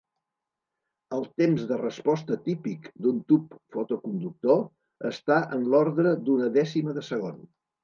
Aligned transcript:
El 1.17 1.27
temps 1.41 1.65
de 1.71 1.77
resposta 1.81 2.37
típic 2.47 2.89
d'un 3.05 3.21
tub 3.33 3.55
fotoconductor 3.77 5.07
està 5.13 5.39
en 5.59 5.71
l'ordre 5.75 6.17
d'una 6.27 6.51
dècima 6.59 6.99
de 6.99 7.09
segon. 7.15 7.41